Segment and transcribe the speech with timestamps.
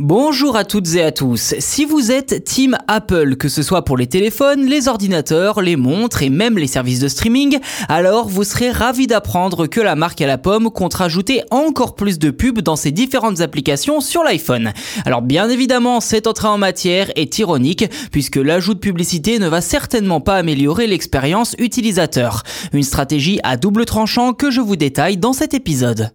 [0.00, 1.54] Bonjour à toutes et à tous.
[1.60, 6.24] Si vous êtes Team Apple, que ce soit pour les téléphones, les ordinateurs, les montres
[6.24, 10.26] et même les services de streaming, alors vous serez ravi d'apprendre que la marque à
[10.26, 14.72] la pomme compte rajouter encore plus de pubs dans ses différentes applications sur l'iPhone.
[15.06, 19.60] Alors bien évidemment, cette entrée en matière est ironique puisque l'ajout de publicité ne va
[19.60, 22.42] certainement pas améliorer l'expérience utilisateur.
[22.72, 26.10] Une stratégie à double tranchant que je vous détaille dans cet épisode.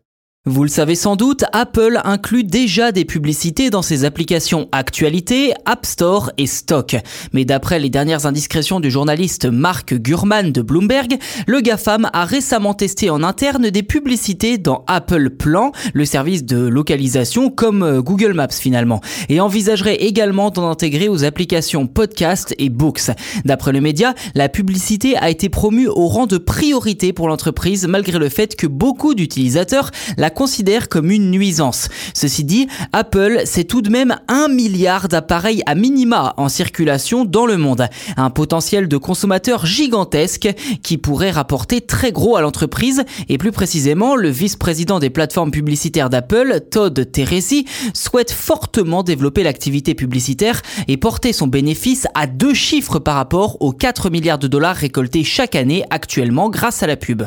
[0.49, 5.85] Vous le savez sans doute, Apple inclut déjà des publicités dans ses applications Actualité, App
[5.85, 6.95] Store et Stock.
[7.33, 12.73] Mais d'après les dernières indiscrétions du journaliste Mark Gurman de Bloomberg, le GAFAM a récemment
[12.73, 18.33] testé en interne des publicités dans Apple Plan, le service de localisation comme euh, Google
[18.33, 23.11] Maps finalement, et envisagerait également d'en intégrer aux applications Podcast et Books.
[23.45, 28.17] D'après le média, la publicité a été promue au rang de priorité pour l'entreprise malgré
[28.17, 31.89] le fait que beaucoup d'utilisateurs la considère comme une nuisance.
[32.13, 37.45] Ceci dit, Apple, c'est tout de même un milliard d'appareils à minima en circulation dans
[37.45, 37.89] le monde.
[38.15, 40.47] Un potentiel de consommateurs gigantesque
[40.81, 46.09] qui pourrait rapporter très gros à l'entreprise et plus précisément, le vice-président des plateformes publicitaires
[46.09, 52.99] d'Apple, Todd Teresi, souhaite fortement développer l'activité publicitaire et porter son bénéfice à deux chiffres
[52.99, 57.23] par rapport aux 4 milliards de dollars récoltés chaque année actuellement grâce à la pub.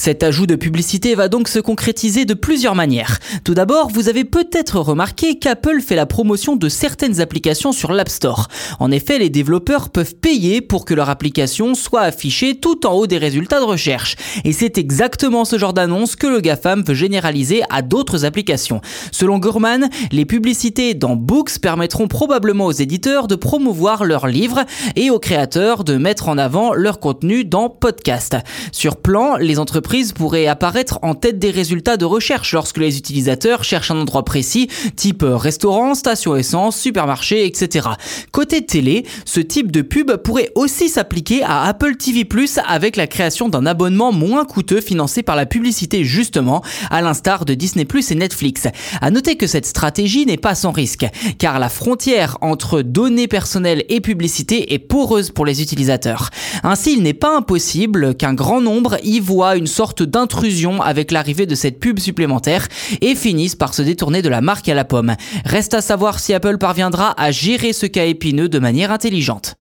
[0.00, 3.18] Cet ajout de publicité va donc se concrétiser de plusieurs manières.
[3.42, 8.08] Tout d'abord, vous avez peut-être remarqué qu'Apple fait la promotion de certaines applications sur l'App
[8.08, 8.46] Store.
[8.78, 13.08] En effet, les développeurs peuvent payer pour que leur application soit affichée tout en haut
[13.08, 14.14] des résultats de recherche.
[14.44, 18.80] Et c'est exactement ce genre d'annonce que le GAFAM veut généraliser à d'autres applications.
[19.10, 25.10] Selon Gurman, les publicités dans Books permettront probablement aux éditeurs de promouvoir leurs livres et
[25.10, 28.36] aux créateurs de mettre en avant leur contenu dans Podcast.
[28.70, 33.64] Sur Plan, les entreprises pourrait apparaître en tête des résultats de recherche lorsque les utilisateurs
[33.64, 37.88] cherchent un endroit précis, type restaurant, station essence, supermarché, etc.
[38.32, 42.26] Côté télé, ce type de pub pourrait aussi s'appliquer à Apple TV+,
[42.66, 47.54] avec la création d'un abonnement moins coûteux financé par la publicité justement, à l'instar de
[47.54, 48.66] Disney+, et Netflix.
[49.00, 51.06] À noter que cette stratégie n'est pas sans risque,
[51.38, 56.30] car la frontière entre données personnelles et publicité est poreuse pour les utilisateurs.
[56.62, 61.46] Ainsi, il n'est pas impossible qu'un grand nombre y voit une sorte d'intrusion avec l'arrivée
[61.46, 62.66] de cette pub supplémentaire
[63.00, 65.14] et finissent par se détourner de la marque à la pomme.
[65.44, 69.54] Reste à savoir si Apple parviendra à gérer ce cas épineux de manière intelligente.